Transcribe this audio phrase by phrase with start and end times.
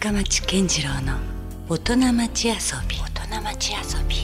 [0.00, 1.18] 深町健次郎の
[1.68, 2.54] 大人町遊
[2.88, 2.96] び。
[2.96, 4.16] 大人町遊び。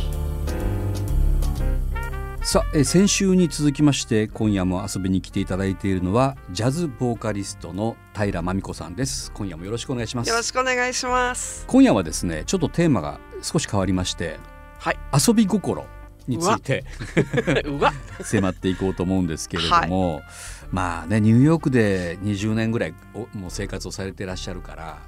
[2.43, 9.31] さあえ先週に続きまして今夜も遊びに来ていただいているのはジャズボーカリストの平真美子さんです。
[9.33, 10.31] 今夜もよろしくお願いします。
[10.31, 11.67] よろしくお願いします。
[11.67, 14.39] 今夜はですねちょっとテーマが少し変わりまして
[14.79, 14.99] はい。
[15.13, 15.85] 遊び心
[16.27, 16.85] について
[17.69, 17.93] うわ。
[18.23, 20.23] 迫っていこうと思うんですけれども、
[20.71, 24.99] まあねニューヨークで20年ぐらいおもう生活をされてらっしゃるから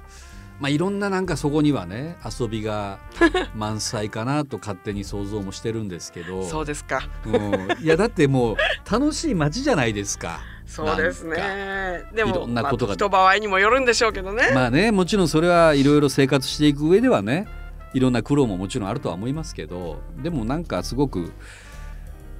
[0.59, 2.99] まあいろんななんかそこにはね遊びが
[3.55, 6.43] 満載かなと勝手に想像もしてるんですけど。
[6.43, 7.01] そうですか。
[7.25, 7.83] うん。
[7.83, 8.57] いやだってもう
[8.89, 10.41] 楽しい街じゃないですか。
[10.65, 12.03] そうですね。
[12.13, 12.89] でもいろんなことが。
[12.89, 17.47] まあ、人場合にもよるんでしょうけどね、まあねもちろんそれはいろいろ生活していく上ではね
[17.93, 21.31] いろんな苦労ももちろんあるとは思いますけどでもなんかすごく、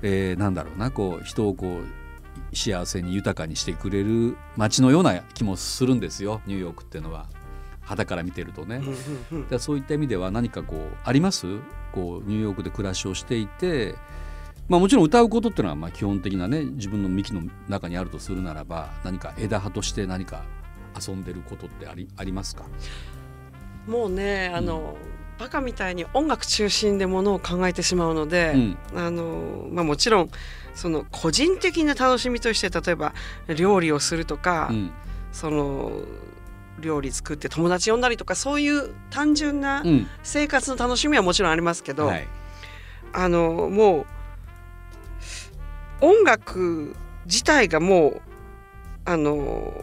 [0.03, 7.27] えーなんだろうなこう人をこう幸せに豊かにしてくれる街のような気もするんですよニューヨークっていうのは
[7.89, 8.84] 肌から見てるとね。
[9.52, 11.47] うそういった意味では何かこうあります？
[11.91, 13.95] こうニューヨークで暮らしをしていて、
[14.67, 20.44] まあ、もちろん歌うことっていうのはまあ基本的なね自分の幹の中にあるとするならば何か枝葉として何か
[20.95, 22.66] 遊んでることってありありますか？
[23.88, 24.95] もうねあの、
[25.39, 28.78] バカみたいに音楽中心でものを考えてしまうので、うん。
[28.94, 30.30] あのまあ、もちろん
[30.75, 33.13] その個人的な楽しみとして例えば
[33.56, 34.91] 料理をするとか、うん。
[35.31, 36.03] その
[36.80, 40.08] 料理作って友達呼んだりとかそういう単純なうん。
[40.23, 42.27] 生活の楽しみはもちろんありますけど、はい。
[43.13, 44.05] あのも
[46.02, 48.22] う音楽自体がもう
[49.05, 49.73] あの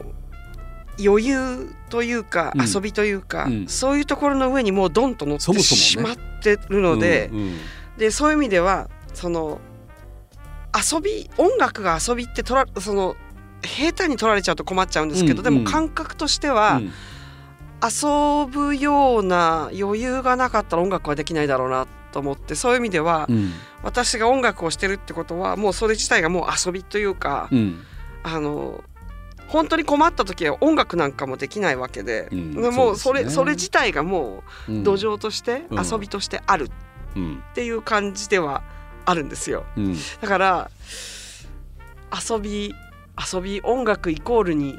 [0.98, 2.66] 余裕というか、うん。
[2.66, 3.66] 遊びというか、うん。
[3.68, 7.56] そういうところの上にもうドンと乗ってしまってるので、うんうん
[7.96, 9.58] でそういう意味ではその
[10.74, 13.16] 遊び音楽が遊びって取らその
[13.66, 16.92] 平坦に取られちゃうと困っちゃうんですけど、うんでも感覚としては、うん。
[17.84, 23.52] 遊ぶような余裕がなかったら音楽はできないだろうなと思ってそういう意味では、うん。
[23.82, 27.84] 私が音楽をしてるってことはもうそれ自体がもう遊びというか、うん。
[28.22, 28.82] あの
[29.48, 32.62] 本当に困った時は音楽なんかもできないわけで、うん。
[32.62, 34.82] でもうそれそれ自体がもううん。
[34.82, 35.86] 土壌として、うん。
[35.86, 36.70] 遊びとしてある
[37.14, 37.42] うん。
[37.52, 38.62] っていう感じでは
[39.04, 39.66] あるんですよ。
[39.76, 39.96] うん。
[40.20, 40.70] だから
[42.30, 42.74] 遊び
[43.32, 44.78] 遊び音楽イコールに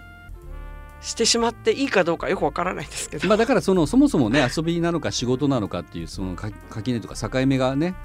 [1.01, 7.95] してしまっていいかどうかよくわからないですけど、まあだからそのそもそもね遊びなのか仕事なのかっていうそのか垣根とか境目がね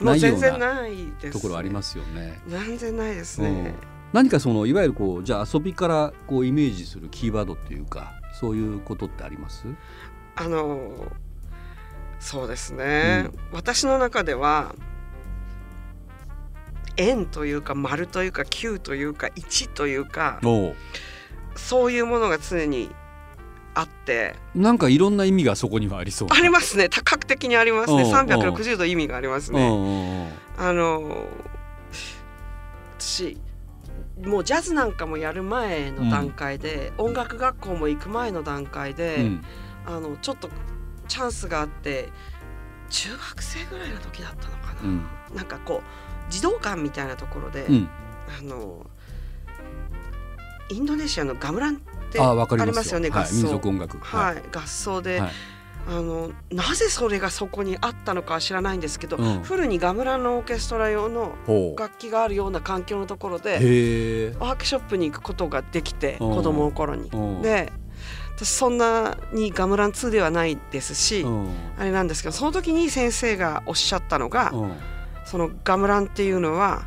[0.00, 2.40] ないよないです、ところありますよね。
[2.46, 3.74] 全然ないですうんね。
[4.12, 9.64] 何かそのいわゆるこうじゃあ遊びからこうイメージするキーワードっていうかそういうことってあります？
[10.36, 10.90] あの
[12.20, 14.74] そうですね、私の中では
[16.96, 20.74] 円というか丸というか九というか1というかお
[21.54, 22.90] そういうものが常に
[23.74, 24.36] あって。
[24.54, 26.28] なんかいろんな意味がそこにはありそう。
[26.28, 26.36] な。
[26.36, 26.88] ありますね。
[26.88, 28.02] 多角的にありますね。
[28.02, 29.68] うん360度意味がありますうんね。
[29.68, 30.32] うんうん。
[30.58, 31.26] あの
[32.98, 33.38] 私
[34.24, 39.44] もうジャズなんかもやる前の段階で、音楽学校も行く前の段階で、うん。
[39.84, 40.48] あのちょっと
[41.06, 42.08] チャンスがあって
[42.88, 45.06] 中学生ぐらいの時だったのかな、うん。
[45.34, 47.88] なんかこう児童館みたいなところで、うん。
[48.38, 48.86] あの
[50.68, 51.78] インドネシアのガムランっ
[52.10, 53.34] てありますすよね合奏。
[53.34, 53.98] 民族音楽。
[53.98, 55.30] はい、合奏で、はい。
[55.88, 59.42] あのなぜそれがそこにあったのかは知らないんですけど、うん。
[59.42, 61.36] フルにガムランのオーケストラ用の
[61.78, 64.34] 楽器があるような環境のところで。
[64.40, 66.34] ワークショップに行くことができてうん。
[66.34, 67.08] 子供の頃に。
[67.10, 67.42] うん。
[67.42, 67.72] で
[68.36, 71.48] 私そんなにガムラン2ではないですし、うん。
[71.78, 74.72] あれなんですけどその時に先生がおっしゃったのが、うん
[75.26, 76.86] そのガムランっていうのは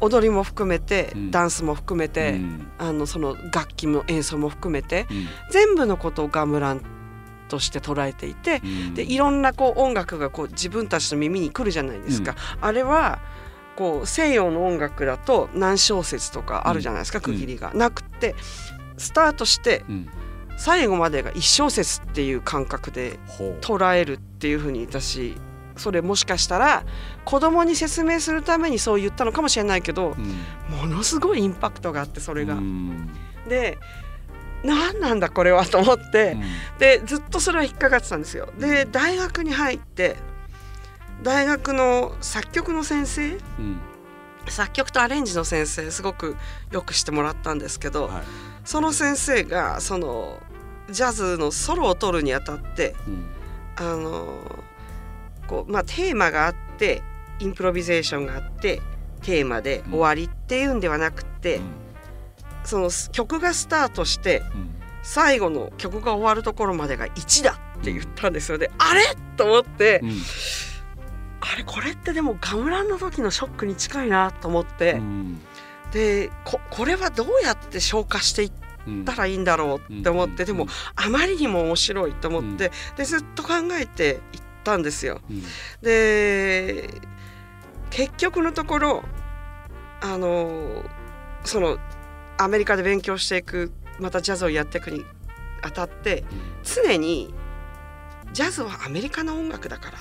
[0.00, 1.30] 踊りも含めて、うん。
[1.30, 2.66] ダンスも含めて、うん。
[2.78, 5.26] あのその楽器も演奏も含めてうん。
[5.50, 6.82] 全部のことをガムラン
[7.48, 8.94] として捉えていて、うん。
[8.94, 13.20] でいろんなこう音楽がこう自分たちの耳に来るじゃないですか、あれは
[13.76, 17.24] こう西洋の音楽だと何小節とかあるじゃないですか、うん。
[17.24, 18.34] 区切りが、なくって
[18.96, 20.08] スタートしてうん。
[20.56, 23.18] 最後までが1小節っていう感覚で
[23.60, 25.34] 捉えるっていうふうに私
[25.76, 26.84] それもしかしたら
[27.24, 30.78] 子供に説明するためにそう言ったのかもしれないけどうん。
[30.78, 32.54] ものすごいインパクトがあってそれが。
[32.54, 33.10] うん。
[33.48, 33.78] で
[34.62, 36.38] 何なんだこれはと思って、
[36.78, 38.48] でずっとそれは引っかかってたんですよ。
[38.58, 40.16] で大学に入って
[41.22, 43.80] 大学の作曲の先生うん。
[44.48, 46.36] 作曲とアレンジの先生すごく
[46.70, 48.22] よくしてもらったんですけど、はい。
[48.64, 50.40] その先生がその
[50.90, 53.26] ジャズのソロを取るにあたってうん。
[53.76, 54.63] あの
[55.46, 57.02] こうまあテーマがあって
[57.38, 58.80] インプロビゼーションがあって
[59.22, 61.60] テーマで終わりっていうんではなくて、
[62.64, 64.74] その曲がスタートしてうん。
[65.06, 68.56] 最後の曲が終わるところまでが1だって言ったんですよ。
[68.56, 68.70] ね。
[68.78, 69.02] あれ？
[69.36, 70.12] と思って、うん。
[71.42, 71.64] あれ？
[71.64, 75.40] これってでもガムランの時のショックに近いなと思って、うん。
[75.92, 78.52] でここれはどうやって消化していっ
[78.86, 80.46] うんたらいいんだろうって思って、うん。
[80.46, 85.20] でもあまりにも面白いと思って、でずっと考えていったんですよ。
[85.30, 85.42] うん。
[85.82, 86.88] で
[87.90, 89.04] 結局のところ
[90.00, 90.82] あの
[91.44, 91.78] その
[92.38, 93.70] アメリカで勉強していく
[94.00, 95.04] またジャズをやっていくに
[95.62, 96.24] あたって
[96.64, 97.32] 常に
[98.32, 100.00] ジャズはアメリカの音楽だからっ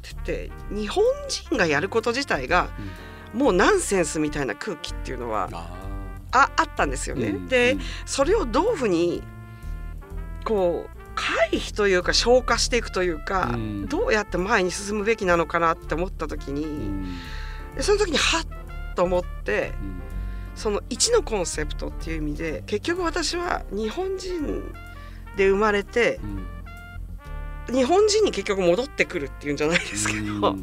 [0.00, 2.70] て言って日本人がやること自体が
[3.34, 5.70] もうナンセンスみたいな空気っていうのはあ
[6.32, 7.32] ああったんですよね。
[7.48, 7.80] でうん。
[8.06, 9.22] それをどういうふうに
[10.44, 13.86] こう回避というか消化していくというか、うん。
[13.88, 17.18] どうやって前に進むべきなのかなって思った時に、うん。
[17.74, 20.02] でその時にハッと思ってうん。
[20.54, 24.72] その1のコンセプトっていう意味で結局私は日本人
[25.36, 26.20] で生まれて
[27.68, 27.74] うん。
[27.74, 30.54] 日本人に結局戻ってくるっていうんじゃないですけど、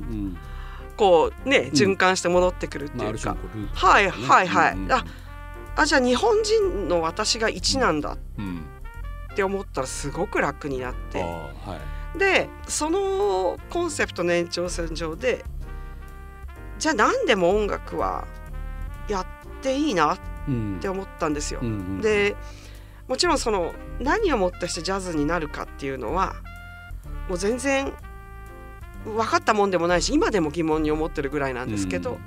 [0.95, 1.61] こうねん。
[1.71, 4.11] 循環して戻ってくるっていうか、うループはいね。
[4.11, 5.03] はいはい、あ
[5.75, 8.17] あじゃあ日本人の私が1なんだ。
[8.37, 8.65] うん
[9.31, 11.21] って思ったらすごく楽になって。
[11.21, 11.79] は
[12.15, 12.19] い。
[12.19, 15.45] でそのコンセプトの延長線上で
[16.77, 18.27] じゃあ何でも音楽は
[19.07, 19.25] やっ
[19.61, 20.79] ていいなっうん。
[20.81, 21.59] て思ったんですよ。
[21.61, 22.35] うんうんで
[23.07, 26.35] もちろんその何をもってしてジャズになるかっていうのは
[27.27, 27.91] もう全然
[29.03, 32.19] 分かったもんでもないし今でも疑問に思ってるぐらいなんですけど、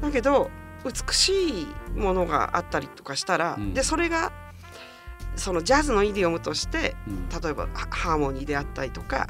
[0.00, 0.50] だけど
[0.84, 1.32] 美し
[1.62, 3.74] いものがあったりとかしたら、うん。
[3.74, 4.32] でそれが
[5.36, 7.28] そのジャズのイディオムとしてうん。
[7.28, 9.28] 例えばハハーモニーであったりとか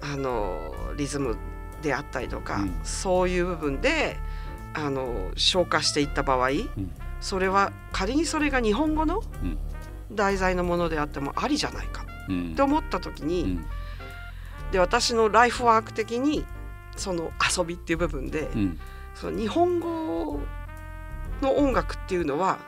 [0.00, 1.36] あのリズム
[1.82, 2.80] であったりとか、うん。
[2.82, 4.16] そういう部分で
[4.74, 6.68] あの消化していった場合、ん。
[7.20, 9.58] それは仮にそれが日本語のうん。
[10.10, 12.52] 題材のものであってもありじゃないかうん。
[12.52, 13.66] って思った時に、うん。
[14.72, 16.44] で私のライフワーク的に
[16.96, 18.80] その遊びっていう部分で、うん。
[19.14, 20.40] その日本語
[21.42, 22.58] の音楽っていうのは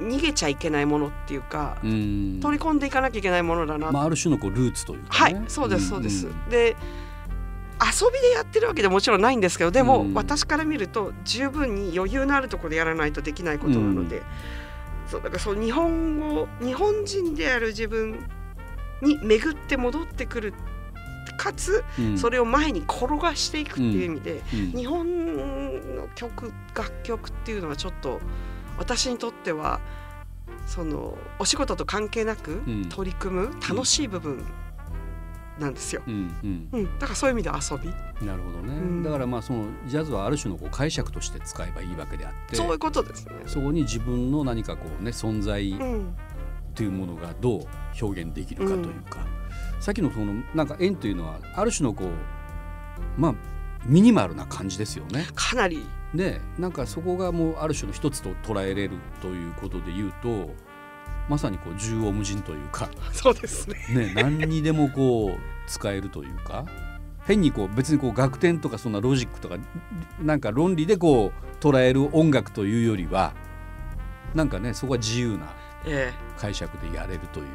[0.00, 2.40] 逃げちゃいけないものっていうか、うん。
[2.40, 3.90] 取り込んでいかなきゃいけないものだな。
[3.90, 6.26] まあ、ある種のこうルーツというか、ね、はいそうですそうです。
[6.26, 6.48] ん。
[6.48, 6.76] で
[7.78, 10.14] 遊びでやってるわけでもちろんないんですけどでも、うん。
[10.14, 14.22] 私から見ると十分に余裕のあるところでやらないとできないことなので、
[15.08, 18.18] そうだからそう日本語日本人である自分
[19.02, 20.54] に巡って戻ってくる
[21.36, 22.18] かつうん。
[22.18, 24.70] それを前に転がしていくっていう意味で、うん。
[24.72, 28.20] 日本の曲楽曲っていうのはちょっと
[28.78, 29.80] 私にとっては
[30.66, 32.88] そのお仕事と関係なくうん。
[32.88, 34.44] 取り組む楽しい部分
[35.58, 36.02] なんですよ。
[36.06, 36.68] うんうん。
[36.72, 37.88] うん、だからそういう意味で遊び、
[38.26, 39.02] なるほどね、うん。
[39.02, 43.34] だからまあそのジャズはある種のこう解釈として使えばいいわけであってそういうことですね。
[43.46, 46.14] そこに自分の何かこうね存在うん、
[46.74, 47.66] というものがどう
[48.00, 49.18] 表現できるかというか、
[49.80, 52.10] さっきのそのなんか円というのはある種のこう
[53.16, 53.34] まあ
[53.86, 55.26] ミニマルな感じですよね。
[55.34, 60.50] かなりでなんかそこがもうある種の一つと捉えれるということで言うと
[61.28, 63.76] まさにこう縦横無尽というか、そうですね。
[63.88, 66.64] ね、何にでもこう使えるというか
[67.26, 69.56] 変にこう別にこう楽天とかそんなロジックとか
[70.22, 73.34] なんか論理でこう捉える音楽というよりは
[74.34, 75.52] なんかねそこは自由な
[75.86, 77.46] え解釈でやれるという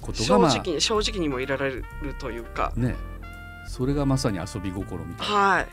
[0.00, 1.84] ことがま直に正直にもいられる
[2.18, 2.96] というかあ、ね
[3.68, 5.34] それがまさに遊び心みたいな。
[5.34, 5.66] はい、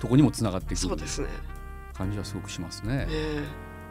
[0.00, 0.76] とこにもつながってくる。
[0.76, 1.28] そうですね。
[1.94, 3.06] 感じはすごくしますね。
[3.08, 3.44] え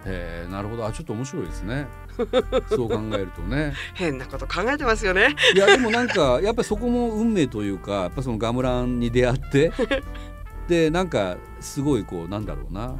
[0.05, 0.85] へえなるほど。
[0.85, 1.87] あちょっと面白いですね。
[2.69, 3.73] そう考えるとね。
[3.73, 5.35] え、変なこと考えてますよね。
[5.55, 9.71] いやでもなんかやっぱりそこも運命というかやっぱそのガムランに出会って
[10.67, 12.95] でなんかすごいこうなんだろうな。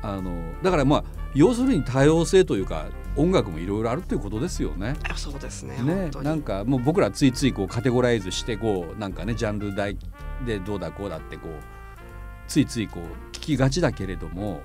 [0.00, 2.86] あのだからまあ要するに多様性というか
[3.18, 4.94] 音楽もいろいろあるということですよね。
[5.10, 5.76] あそうですね。
[5.82, 9.98] ねなんかもう僕らついついこうカテゴライズしてこうなんかねジャンル代
[10.46, 11.50] でどうだこうだってこう
[12.46, 14.62] ついついこう聞きがちだけれども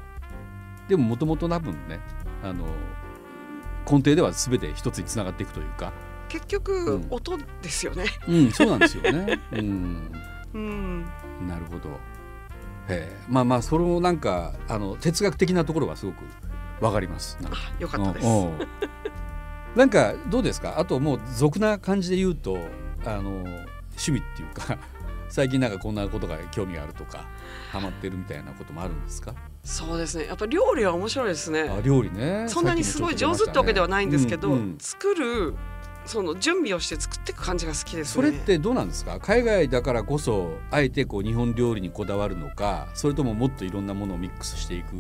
[0.88, 2.00] でももともと多分ね
[2.43, 2.65] あの
[3.89, 5.91] 根底では全て一つにつながっていくというか、
[6.29, 8.05] 結局、うん音ですよね。
[8.29, 9.41] うん、そうなんですよね。
[9.51, 10.12] うん、
[10.53, 11.01] うん、
[11.48, 12.00] なるほど。
[12.88, 16.24] ええまあまあそのなんかあの哲学的なところはすごく
[16.82, 17.38] わかります。
[17.80, 18.27] よかったです。
[19.75, 20.77] なんかどうですか？
[20.80, 22.58] あともう俗な感じで言うと
[23.06, 24.77] あの趣味っていうか
[25.30, 27.25] 最近なんかこんなことが興味があるとか
[27.72, 29.34] ハマってるみたいなこともあるんですか？
[29.63, 30.25] そうですね。
[30.27, 31.62] やっぱ料理は面白いですね。
[31.62, 35.56] あ料理ねそんなにすごい上手ってわけではないんですけど、うんうん作る
[36.05, 38.13] その準備をして作っていく感じが好きですね。
[38.13, 39.19] それってどうなんですか？
[39.19, 44.95] 海外だからこそあえてこう日本料理にこだわるのかそれとももっといろんなものをミックスしていく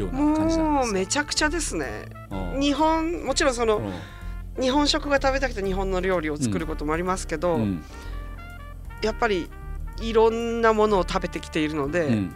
[0.00, 0.62] ような感じなんですか？
[0.64, 2.06] もうめちゃくちゃですね。
[2.30, 2.60] うん。
[2.60, 3.92] 日本もちろんそのうん。
[4.62, 7.84] 日本食が食べたくて日本の料理を作ることもありますけど、うん。
[9.02, 9.48] やっぱり
[10.00, 12.32] いろんなものを食べてきているので、うん。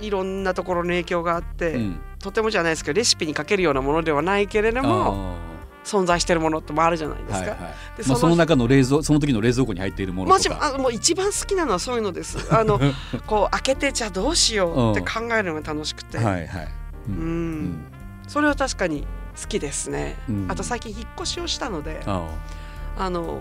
[0.00, 2.00] いろんなところの影響があって、うん。
[2.18, 5.49] とてもじゃないですけどレシピにかけるようなものではないけれどもあ
[5.84, 7.36] 存在してるものってもあるじゃないですか。
[7.36, 7.58] ーはいはい。
[7.96, 12.38] でまあ、その中の冷蔵その時の冷蔵庫に入っているものもちろんあもう一番好きなのはそういうのです。
[12.54, 12.80] あの
[13.26, 16.68] こう開けてじゃあどうしようって考えるのが楽しくて、はいはい、
[17.08, 17.64] ううん。
[17.64, 17.84] ん。
[18.28, 19.06] それは確かに
[19.40, 20.16] 好きですね。
[20.28, 20.46] うん。
[20.48, 22.28] あと最近引っ越しをしたので、あ
[22.98, 23.08] あ。
[23.10, 23.40] の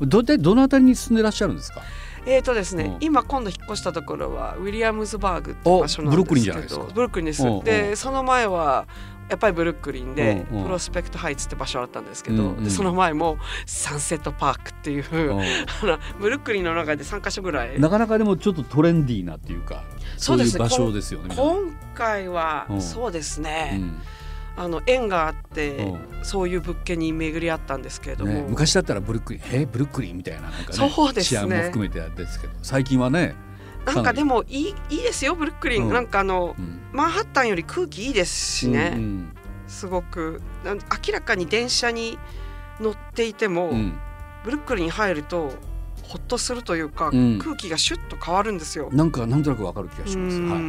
[0.00, 1.82] あどでどのあたりに住んでらっしゃるんですか？
[2.24, 2.96] えーとですね、うん。
[3.00, 6.84] 今今度引っ越したところはウィリアムズバーグっていう場所なんですけどおブルックリンじゃないですか。
[6.94, 7.42] ブルックリンです。
[7.42, 7.64] おうおう。
[7.64, 8.86] でその前は
[9.28, 12.64] やっぱりブルックリンでプロスペクトハイツって場所だったんですけど、うんうん。
[12.64, 15.40] でその前もサンセットパークっていう、うん。
[15.82, 17.80] あのブルックリンの中で3か所ぐらい。
[17.80, 19.84] なかなかでもちょっとトレンディーなっていうか
[20.16, 21.34] そうういう場所ですよね。
[21.36, 22.80] 今回はうん。
[22.82, 24.02] そうですうね、ん。
[24.56, 31.40] あの縁があってうそういう物件に巡り合ったんですけれども、ね、昔だったらブルックリンえブルックリンみたいななんか、ね、そうですね。
[31.40, 33.34] 治安も含めてですけど最近はね、
[33.84, 35.92] なんかでもいいいいですよブルックリン、うん。
[35.92, 36.80] なんかあのうん。
[36.92, 39.32] マンハッタンより空気いいですしね、うん
[39.66, 40.42] すごく。
[40.64, 42.18] 明らかに電車に
[42.78, 43.94] 乗っていても、うん。
[44.44, 45.52] ブルックリンに入ると
[46.02, 47.38] ほっとするというか、うん。
[47.38, 48.90] 空気がシュッと変わるんですよ。
[48.92, 50.36] なんかなんとなくわかる気がします。
[50.36, 50.50] うん。
[50.50, 50.62] はいう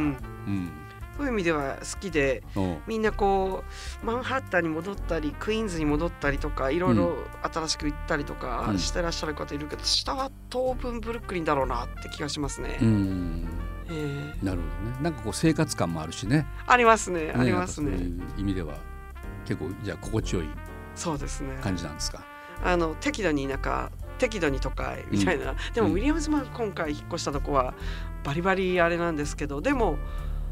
[0.50, 0.72] ん
[1.16, 3.64] そういう意味では好きでうんみんなこ
[4.02, 7.16] うマンハッタンに戻ったりクイーンズに戻ったりとかいろいろ
[7.52, 12.78] 新しく行ったりとかうんしてらっしゃる方いるけど、下は当分ブルックリンだろうなって気がしますね。
[12.82, 13.48] うん
[13.88, 14.96] えーなるほどね。
[15.02, 16.46] なんかこう生活感もあるしね。
[16.66, 18.74] ありますねありますねういう意味では
[19.44, 20.48] 結構じゃあ心地よい
[20.94, 21.58] そうですね。
[21.60, 22.24] 感じなんですか？
[22.64, 27.74] あの適度になんか適度に都会みたいな、でもうんウィリアムズマン今回引っ越したとこは
[28.22, 29.98] バリバリあれなんですけどでも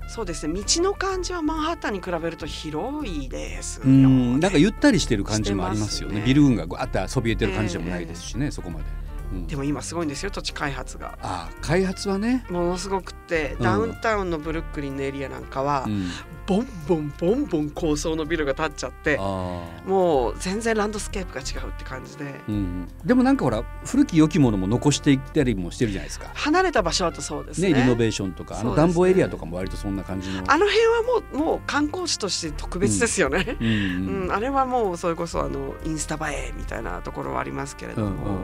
[0.09, 6.17] そうですね道の感じはマンハッタンに比べると広いですよ、うんなんかゆったりしてる感じもありますよね。
[6.17, 9.02] ねビル群がぐわってそびえてる感じでもないですしね、そこまで。
[9.33, 9.47] うん。
[9.47, 11.19] でも今すごいんですよ土地開発が。
[11.23, 12.45] ああ開発はね。
[12.51, 13.63] ものすごくってうん。
[13.63, 16.11] ダウンタウンのブルックリンのエリアなんかは、うん。
[16.47, 26.31] ボンボンボンボン高層のビルが建っちゃってもう全然ランドスケープが違うって感じで、うん、でもなんかほら古き良きものも残していったりもしてるじゃないですか。
[26.35, 27.73] 離れた場所だとそうですね。
[27.73, 30.43] ねリノベーションとかあの DUMBOエリアとかも割とそんな感じの。
[30.49, 33.67] あの辺はもうもう観光地として特別ですよね、うん。
[33.67, 34.29] ううん。
[34.29, 38.43] ん、あれはもうそれこそあのインスタ映えみたいなところはありますけれども、うんうんうん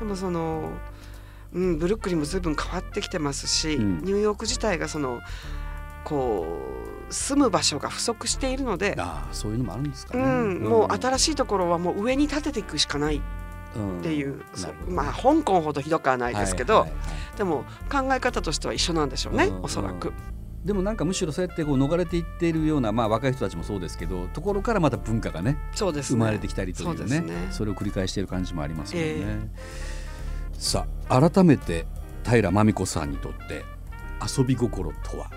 [0.00, 0.72] でもその、
[1.52, 3.98] うん、ブルックリンも随分変わってきてますし、うん。
[3.98, 5.20] ニューヨーク自体がその
[6.04, 6.46] こ
[7.08, 10.24] う住む場所が不足しているので、ああそういうのもあるんですかね。
[10.24, 13.20] うん、もう新しいところはもう上に建てていくしかないっ
[14.00, 16.96] っていう、そなるほどまあ香港ほどひどくはないですけど、はいはいは
[17.34, 17.38] い。
[17.38, 20.12] でも考え方としては一緒なんでしょうね、うんおそらく。
[20.64, 26.18] でもなんかむしろそうやってこう逃れていっているような、まあ、若い人たちもそうですけどところからまた文化がねそうですね。
[26.18, 27.48] 生まれてきたりというねね。
[27.50, 29.10] それを繰り返している感じもありますもんね。
[29.10, 29.48] え
[30.60, 31.86] さあ改めて
[32.22, 33.64] 平真美子さんにとって
[34.38, 35.30] 遊び心とは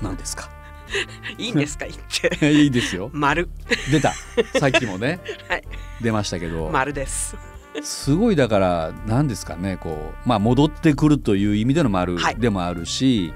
[0.00, 0.48] 何ですか？
[1.36, 1.84] いいんですか？
[1.86, 2.52] 言って。
[2.62, 3.10] いいですよ。
[3.12, 3.48] 丸。
[3.90, 4.12] 出た。
[4.60, 5.64] さっきもね、はい。
[6.00, 6.70] 出ましたけど。
[6.70, 7.36] 丸です。
[7.82, 12.36] すごいだから何ですかねこう、まあ、戻ってくるという意味での丸はい。
[12.36, 13.32] でもあるし、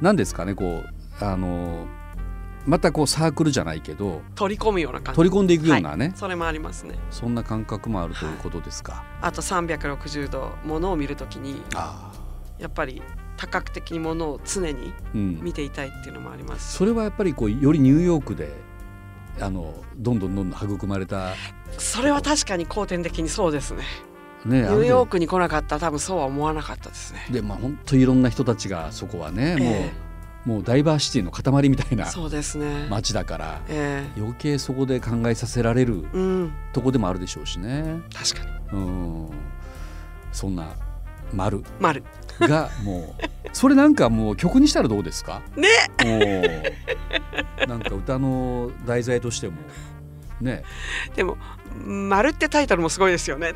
[0.00, 0.84] 何ですかねこ
[1.20, 1.86] うあの
[2.66, 5.16] またこうサークルじゃないけど取り込むような感じ。
[5.16, 6.94] 取り込んでいくようなね、それもありますね。
[7.10, 9.04] そんな感覚もあるということですか？
[9.20, 11.60] あと360度ものを見るときに
[12.58, 13.02] やっぱり
[13.36, 16.72] 多角的にものを常にうん、見ていたいっていうのもあります。
[16.72, 18.54] しそれはやっぱりこうよりニューヨークで
[19.40, 21.34] あのどんどんどんどん育まれた、
[21.76, 23.82] それは確かに後天的にそうですね。
[24.46, 27.26] ね、ニューヨークに来なかったら多分そうは思わなかったですね。
[27.30, 29.62] でまあ本当いろんな人たちがそこはね、え。
[29.62, 29.90] もう
[30.44, 32.86] もうダイバーシティの塊みたいなそうですね。
[32.90, 36.52] 街だからえ余計そこで考えさせられるえうん。
[36.72, 38.00] とこでもあるでしょうしね。
[38.12, 38.78] 確かに。
[38.78, 39.30] うん。
[40.32, 40.74] そんな
[41.32, 42.02] 丸丸。
[42.40, 45.40] がもうそれなんかもう曲にしたらどうですか？
[45.56, 45.68] ね。
[46.04, 46.18] も
[47.64, 49.54] うなんか歌の題材としても
[50.40, 50.64] ね。
[51.14, 51.38] でも
[51.86, 53.54] 丸ってタイトルもすごいですよね。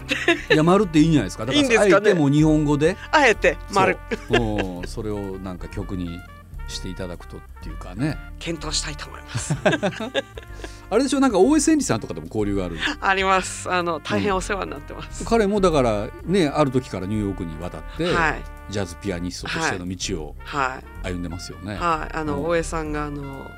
[0.50, 1.44] いや丸っていいんじゃないですか？
[1.44, 2.96] だからあえてもう日本語で？
[3.10, 3.98] あえて丸。
[4.28, 6.20] そそれをなんか曲に
[6.68, 8.16] していただくとっていうかね。
[8.38, 9.56] 検討したいと思います。
[10.90, 12.78] あれでしょなんか大江千里さんとかでも交流がある？
[13.00, 13.70] あります。
[13.70, 18.42] あの大変お世話になってます、彼もだからねある時からニューヨークに渡って、はい。
[18.70, 21.12] ジャズピアニストとしての道をはい。
[21.12, 21.74] 歩んでますよね。
[21.74, 22.16] はい。
[22.16, 22.48] あの、うん。
[22.48, 23.50] 大江さんがあの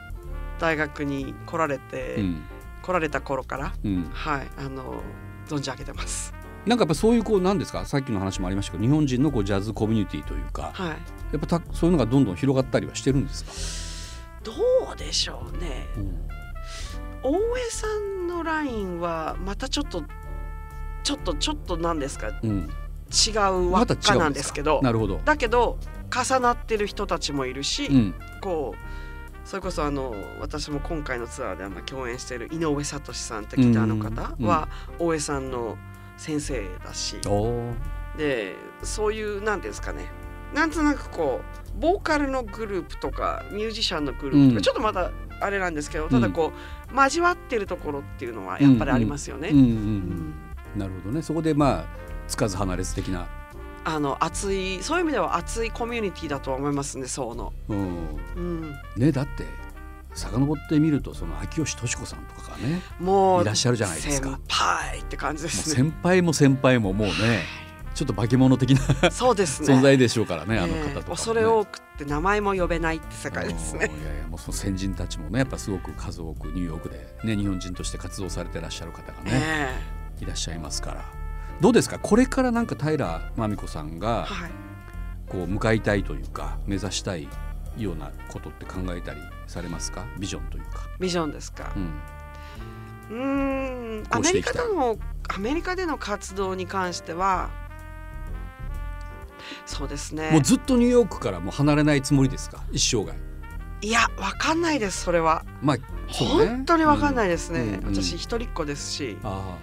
[0.59, 2.43] 大学に来られて、うん。
[2.83, 4.49] 来られた頃からうん、はい。
[4.57, 5.03] あの
[5.49, 6.33] 存じ上げてます
[6.67, 7.87] なんかやっぱそういうこうなんですか？
[7.87, 10.91] さっきの話もありましたけど日本人のこうジャズコミュニティというかはい。
[10.91, 10.97] や
[11.37, 13.45] っぱたそういうのがどんどん広がったりはしてるんです
[14.43, 14.53] か、ど
[14.93, 15.87] うでしょうね。
[15.97, 16.29] うん
[17.23, 20.03] 大江さんののラインはまたちょっと
[21.03, 22.29] ちょっとちょっとなんですか？
[22.43, 22.71] うん、
[23.11, 25.21] 違う輪っかなんですけど、なるほど。
[25.25, 25.79] だけど
[26.11, 35.77] 重なってる人たちもいるし、うん、こうそれこそあの私も今回のツアーであの共演している井上聡さんってギターの方は大江さんの
[36.21, 37.17] 先生だし。
[38.17, 40.05] でそういうなんていうんですかね
[40.53, 41.41] なんとなくこ
[41.77, 45.11] うボーカルのグループとかミュージシャンのグループとか、うんちょっとまだ
[45.41, 46.53] あれなんですけどただこ
[46.93, 49.51] う、交わってるところっていうのはやっぱりありますよね。
[50.77, 51.23] なるほどね。
[51.23, 51.87] そこでまあ
[52.29, 53.27] つかず離れず的な。
[53.85, 57.55] あの熱いそういう意味では熱いコミュニティだとは思いますねそうの。
[57.69, 58.19] うん。
[58.37, 59.47] うん、ねだって
[60.15, 65.77] 遡ってみるとその秋吉敏子さんとかがねもういらっしゃるじゃないですか先輩って感じですね。
[65.77, 67.45] 先輩も先輩ももうね
[67.95, 68.71] ちょっと化け物的
[69.03, 69.75] なそうですね。
[69.75, 73.91] 存在でしょうからねあのええ方とかもね、恐れ多くって名前も呼べないって世界ですね。
[73.93, 81.05] うんいやいやもうその先人たちもねやっぱすごく数多くニューヨークで、ね、日本人として活動されてらっしゃる方がね、えいらっしゃいますから
[81.61, 81.99] どうですか？
[81.99, 84.51] これからなんか平真美子さんえがはい。
[85.29, 87.29] こう向かいたいというか目指したい
[87.85, 90.07] ようなことって考えたりされますか？
[90.19, 90.89] ビジョンというか。
[90.99, 91.73] ビジョンですか。
[91.77, 92.01] うん
[93.11, 94.05] うーん。
[94.11, 97.51] アメリカでのアメリカでの活動に関しては。
[99.67, 100.31] そうですね。
[100.31, 102.63] もうずっとニューヨークからもう離れないつもりですか？
[102.71, 103.19] 一生涯。
[103.83, 105.03] いや、わかんないです。
[105.05, 105.45] それは。
[105.63, 107.61] まあね本当にわかんないですね。
[107.61, 109.19] うんうん私一人っ子ですし。
[109.25, 109.57] あ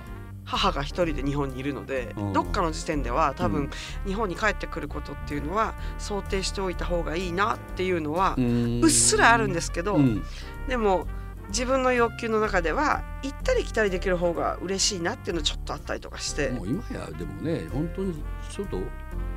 [0.47, 2.33] 母が一人で日本にいるので、うん。
[2.33, 3.69] どっかの時点では多分うん。
[4.07, 10.23] 日本に帰ってくることっていうのは想定しておいた方がいいなっていうのはあううっすらあるんですけど、うん。
[10.67, 11.05] でも
[11.49, 16.49] 自分の欲求の中では行ったり来たりできる方が嬉しいなっていうのちょっとあったりとかして。
[16.49, 18.79] もう今やでもね本当にちょっと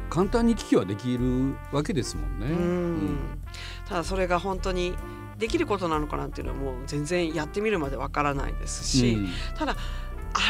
[0.09, 2.47] 簡単に聞きはできるわけですもんね。
[2.47, 3.19] うん。
[3.89, 4.95] ただそれが本当に
[5.39, 9.29] できることなのかなっていうのはもう全然やってみるまでわからないですし、うん。
[9.57, 9.77] ただ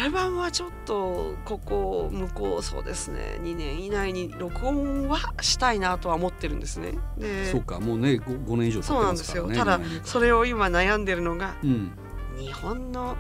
[0.01, 6.95] アルバムはちょっとここ向こうそうですね2年以内に録音はしたいなとは思ってるんですね。
[7.19, 9.37] でそうかもうね 5, 5年以上経ってそうなんです。
[9.37, 11.93] よただそれを今悩んでるのがうん
[12.39, 13.17] 日本の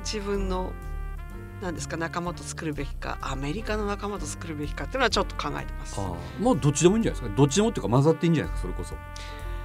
[0.00, 0.72] 自分の
[1.62, 6.00] 何ですか仲間と作るべきかアメリカの仲間と作るべきかっていうのはちょっと考えてます。
[6.00, 8.96] ああもうどっちでもいいんじゃないですかどっちでもっていうか混ざっていいんじゃないですかそれこそ。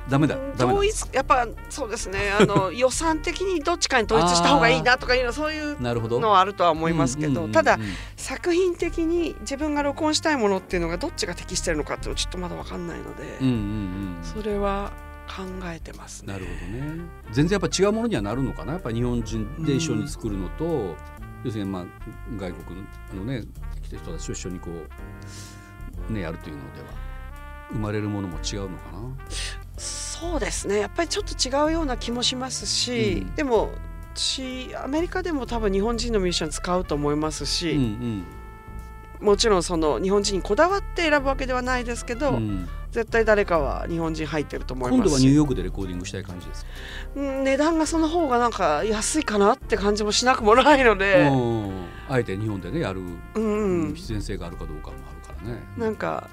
[0.10, 0.86] ダメだ統。
[0.86, 5.80] 一やっぱそうですねあの 予算的にどっちかに統一した方がいいなとかいうのそういう。
[5.80, 7.80] のはあるとは思いますけうんうんうんうんどただ
[8.18, 14.18] 作品的に自分が録音したいものっていうのがどっちが適してるのかっていうのはちょっとまだ分かんないので、うんうんうん。
[14.22, 14.92] それは
[15.28, 16.34] 考えてますね。
[16.34, 17.06] なるほどね。
[17.32, 18.74] 全然やっぱ違うものにはなるのかな？
[18.74, 20.96] やっぱ日本人で一緒に作るのと、
[21.44, 21.86] 要するにまあ
[22.38, 23.44] 外国のね
[23.84, 24.70] 来た人たちと一緒にこ
[26.10, 26.88] うねやるというのでは
[27.72, 29.00] 生まれるものも違うのかな？
[29.80, 30.80] そうですね。
[30.80, 33.36] やっぱりちょっと違うような気もしますし、うん。
[33.36, 33.72] でも
[34.14, 38.26] 私アメリカでも多分日本人のミュージシャン使うと思いますし、うん
[39.22, 42.36] もちろんその日本人にこだわって選ぶわけではないですけど、うん。
[42.36, 46.66] うん絶対誰かは日本人入ってると思い今度はニューヨークでレコーディングしたい感じです
[47.16, 51.86] 値段がその方がなんか安いかなって感じもしなくもないので、うん。
[52.10, 53.02] あえて日本でねやる
[53.36, 53.94] うんうん。
[53.94, 55.64] 必然性があるかどうかもあるからね。
[55.78, 56.30] なんか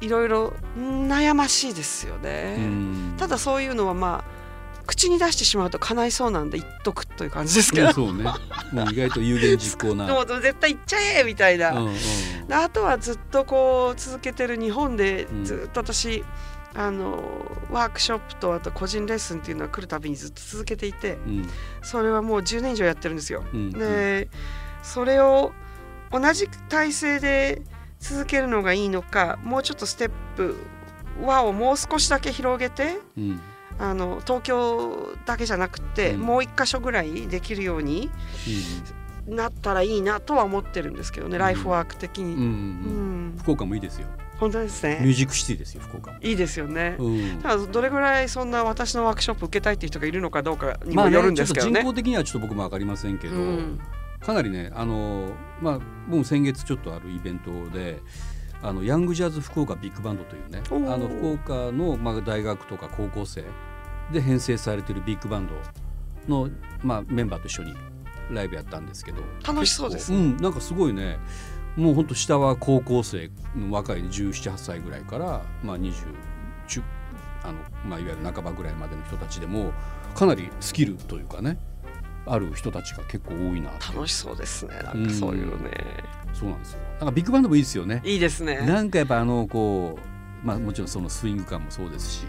[0.00, 2.56] いろいろうん悩ましいですよね。
[2.58, 4.40] うんただそういうのはまあ
[4.86, 8.24] 口に出してしまうと叶いそうなんで言っとくという感じですけど、うんそうね。
[8.72, 10.06] もう意外と有言実行な。
[10.12, 11.94] もう絶対言っちゃえみたいな、うんうん
[12.48, 16.24] であとはずっとこう続けてる日本でうんずっと私、
[16.74, 17.22] あの
[17.70, 21.48] ワークショップとあと個人レッスンっていうのは来るたびにずっと続けていてうん
[21.82, 23.44] それはもう10年以上やってるんですよ。
[23.52, 24.28] うんで
[24.82, 25.52] それを
[26.10, 27.62] 同じ体制で
[28.00, 30.56] 続けるのがいいのかもうちょっとステップ
[31.22, 33.40] 輪をもう少しだけ広げてうん
[33.78, 38.10] あの東京だけじゃなくて、うんもう一箇所ぐらいできるように
[39.26, 42.34] なったらいいなとは思ってるんですけどね、ライフワーク的に。
[42.34, 44.06] うん福岡もいいですよ。
[44.38, 45.12] 本当ですミューね。
[45.14, 46.18] ジックシティですよ福岡も。
[46.20, 46.96] いいですよね。
[46.98, 51.82] うんただどれぐらいそんな私のワークショップ受けたいっていう人がいるのかどうかにまあねもよるんちょっと人ですけどね。
[51.82, 53.80] 口的にはちょっと僕もわかりませんけど、うん
[54.20, 58.00] かなりねあのまあ僕も先月ちょっとあるイベントで。
[58.62, 63.42] あのヤングジャズ福岡ビッグバンドというねあの福岡の、まあ、大学とか高校生
[64.12, 65.54] で編成されているビッグバンド
[66.28, 66.50] の、
[66.82, 67.74] まあ、メンバーと一緒に
[68.30, 71.18] ライブやったんですけど楽しそうです結構うんなんかすごいね
[71.76, 75.92] もうほんと下は高校生の若い1718歳ぐらいから、まあ、20
[76.66, 76.82] 中
[77.42, 79.72] あの、まあ、いわゆる半ばぐらいまでの人たちでも
[80.14, 81.58] かなりスキルというかね
[82.26, 84.74] ある人たちが結構多いな楽しそうですね。
[84.82, 85.70] なんかそういうのね。
[86.32, 86.80] そうなんですよ。
[86.92, 88.02] なんかビッグバンドもいいですよね。
[88.04, 88.58] いいですね。
[88.66, 89.98] なんかやっぱあのこ
[90.44, 92.26] うまあもちろんそのスイング感もそうですし。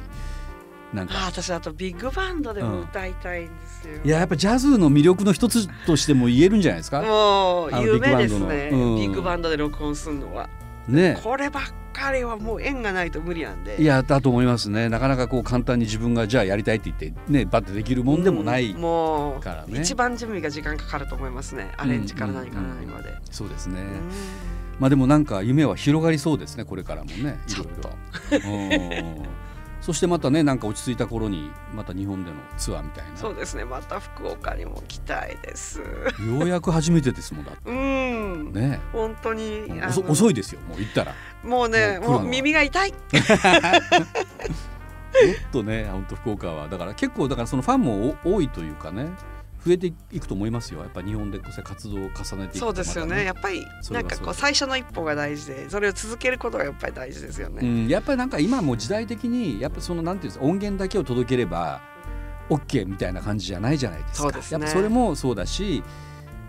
[0.94, 7.02] なんかあ私あとビッグバンドでも歌いたいんですよ、いややっぱジャズの魅力の一つとしても言えるんじゃないですか。
[7.02, 8.92] もうあの夢ですねビッグバンドの。
[8.92, 9.00] うん。
[9.00, 10.50] ビッグバンドで録音するのは。
[10.90, 11.18] ね。
[11.24, 13.82] こればっかりはもう縁がないと無理なんで。
[13.82, 14.90] いやだと思いますね。
[14.90, 19.82] なかなかこう簡単に自分がじゃあやりたいって言ってねバッてできるもんでもない、からね。
[19.82, 21.72] 一番準備が時間かかると思いますね。
[21.78, 24.12] アレンジから何から何まで、そうですね、うん。
[24.80, 27.40] まあでもなんか夢は広がりそうですねこれからもね。
[27.48, 28.50] いろいろ。
[28.50, 28.58] う
[29.22, 29.51] ん
[29.82, 33.18] そしてまたねなんか落ち着いた頃にまた日本でのツアーみたいな。
[33.18, 35.80] そうですねまた福岡にも来たいです。
[35.80, 35.86] よ
[36.40, 37.70] うやく初めてですもんだって。
[37.70, 38.80] うん、ね。
[38.94, 41.14] 本当に遅遅いですよもう行ったら。
[41.44, 42.94] もうねもう耳が痛い。
[42.94, 43.02] もっ
[45.52, 46.68] とね本当福岡は。
[46.68, 49.10] だから結構だからそのファンもお多いというかね
[49.64, 50.80] 増えていくと思いますよ。
[50.82, 53.24] やっぱ日本でこう活動を重ねていくとそうですよね。
[53.24, 61.82] やっぱりなんかこう最初の一歩が大事でそれを続けることがやっぱり大事ですよね、うん、やっぱりなんか今もう時代的にやっぱそのなんていうんですか音源だけを届ければ
[62.50, 64.24] OK みたいな感じじゃないじゃないですか。
[64.24, 64.60] そうですね。
[64.62, 65.84] やっぱそれもそうだし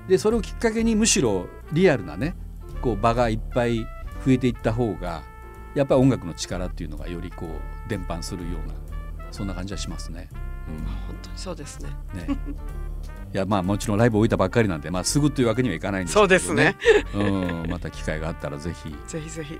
[0.08, 2.34] でそれをきっかけにむしろリアルなね
[2.80, 3.80] こう場がいっぱい
[4.24, 5.22] 増えていった方が
[5.74, 8.74] やっぱり音楽の力っていうのがよりこう伝播するような
[9.30, 10.28] そんな感じはしますね。
[11.06, 11.90] 本当にそうですね。
[12.12, 12.26] うん、ね
[13.34, 16.76] いやまあもちろんライブ置いたばっかりなんで、まあ、すぐというわけにはいかないんですけど、そうですね。
[17.14, 17.22] う
[17.66, 18.94] ん、また機会があったらぜひ。
[19.08, 19.58] ぜひぜひ。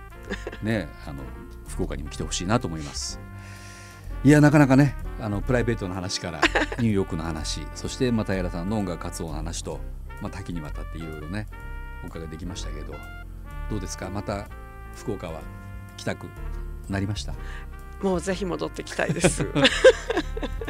[0.63, 1.23] ね、あの
[1.69, 3.19] 福岡にも来てほしいなと思います。
[4.25, 6.41] いやなかなかねあのプライベートの話から
[6.79, 9.81] ニューヨークの話そしてまた平さんの音楽活動の話と、
[10.21, 11.49] まあ、多岐にわたっていろいろね
[12.05, 12.95] お伺いできましたけど
[13.69, 14.11] どうですか？
[14.11, 14.47] また
[14.95, 15.41] 福岡は
[15.97, 16.29] 来たく
[16.89, 17.35] なりました？
[18.03, 19.47] もうぜひ戻ってきたいです。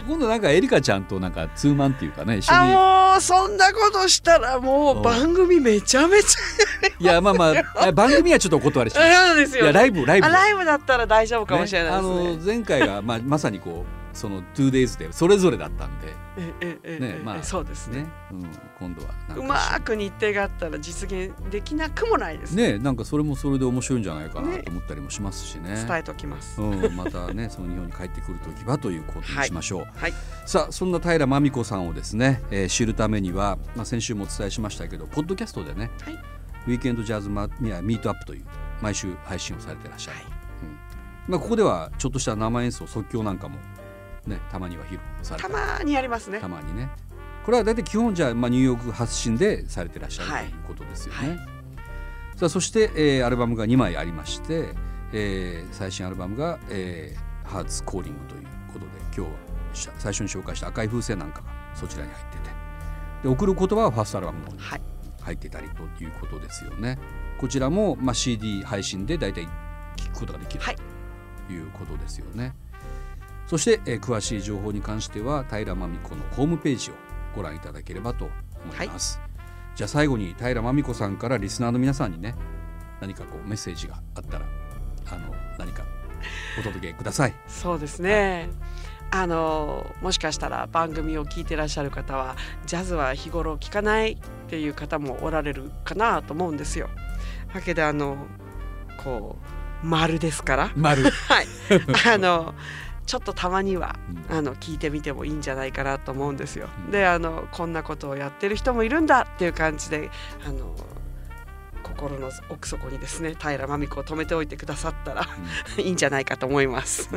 [0.07, 2.73] 今度なんかエリカちゃんとなんかツーマンっていうかね一緒に。
[2.73, 6.37] あもうそんなことしたらもううん番組めちゃめち
[6.99, 9.11] いやまあまああ番組はちょっとお断りしゃます。
[9.11, 10.27] 嫌ですよ、いやライブライブ。
[10.27, 12.29] あライブだったら大丈夫かもしれないですねね。
[12.29, 16.14] あの前回が、まあ、まさにこうその 2days でそれぞれだったんで。
[16.35, 18.05] ええねまあそうですね。
[18.05, 22.55] ね、うん、今度はうまーく日程があったら実現できなくもないです。
[22.55, 24.61] ねなんかそれもそれで面白いんじゃないかなね。
[24.61, 25.85] と思ったりもしますしね。
[25.87, 29.87] 伝えときます、うん、またねその日本に帰ってくる時はということにしましょう。
[29.94, 30.14] はい。
[30.46, 36.14] さあそんな平真美子さんをですね、えー知るためには、まあ、先週もお伝えしましたけどポッドキャストでね、はい。
[36.14, 38.44] ウィークエンドジャズマミートアップという
[38.81, 40.27] 毎週配信をされてらっしゃる、はい。
[41.29, 43.59] まあ、ここではちょっとした生演奏即興なんかも
[44.27, 46.39] ねたまには披露されてたまーにやりますね。
[46.41, 46.89] たまにね。
[47.45, 50.59] これは大体基本じゃあ、まあ、ニューヨーク発信でされてらっしゃる、はいとい。
[50.61, 51.29] うことですよね。
[51.29, 51.39] はい。
[52.37, 54.75] さあそして、えーアルバムが2枚ありまして、
[55.13, 59.27] えー最新アルバムが「えー、ハーツコーリング」ということで今
[59.73, 62.43] 日し最初に紹介した「赤い風船」なんかがそちらに入ってて。
[63.23, 64.47] で送る言葉はファーストアルバムの
[65.21, 66.99] 入ってたりということですよね。
[67.39, 69.47] こちらも、まあ、CD 配信で大体
[69.97, 70.77] 聞くことができる、はい。
[71.47, 72.53] ということですよね。
[73.53, 76.95] そして、えー詳しい情報に関しては平真美子のホームページを
[77.37, 78.31] ご覧いただければと
[78.65, 79.21] 思います。
[79.77, 82.35] じゃあ最後に平真美子さんからリスナーの皆さんにね
[83.03, 84.47] 何かこうメッセージがあったら
[85.11, 85.85] あの何か
[86.59, 87.35] お届けください。
[87.47, 88.49] そうですね。
[89.11, 96.88] あのもしかしたら番組を聞いてらっしゃる方はジャズは日頃聞かないっていう方もおられるかなと思うんですよ。
[97.53, 98.17] だけどあの
[99.05, 99.37] こ
[99.85, 101.47] う丸ですから、丸、 はい、
[102.15, 102.55] あの
[103.05, 103.97] ちょっとたまには
[104.31, 106.91] うんあの聞いてみてもいいんじゃないかなと思うんですようん。
[106.91, 110.11] であのこんなことをやってる人もいるんだっていう感じで
[110.47, 110.75] あの
[111.83, 115.27] 心の奥底にですね平真美子を止めておいてくださったら
[115.77, 117.11] いいんじゃないかと思います。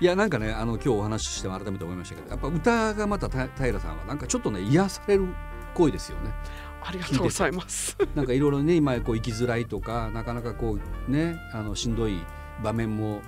[0.00, 5.26] いやなんかねあの今日お話しして改めて思いましたけどやっぱ歌がまたた平さんはなんかちょっとね癒される
[5.74, 6.32] 声ですよね。
[6.80, 7.96] ありがとうございます。
[8.14, 12.24] なんかいろいろね今こう生きづらいとかなかなかこうねあのしんどい
[12.62, 13.22] 場面も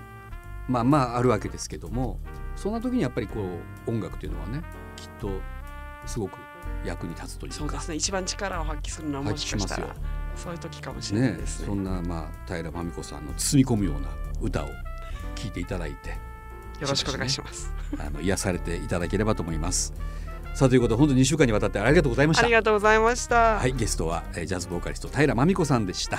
[0.71, 2.19] まあまああるわけですけども
[2.55, 3.41] そんな時にやっぱりこ
[3.87, 4.63] う音楽というのはね
[4.97, 5.31] きっと
[6.07, 6.39] すごく
[6.85, 7.97] 役に立つというかそうですね。
[7.97, 11.67] 一番力を発揮するのはもしかしたら発揮しそういう時かもしれないねですね。
[11.67, 14.09] そんなまあ平真美子さんの包み込むような
[14.41, 14.69] 歌を
[15.35, 17.73] 聴いていただいてよろしくお願いします。
[17.99, 19.93] あの癒されていただければと思います。
[20.55, 22.53] さあということで本当に2週間にわたってありがとうございましたあり。
[22.53, 23.57] がとうございました。
[23.59, 26.19] はいゲストはえージャズボーカリスト平真美子さんでした。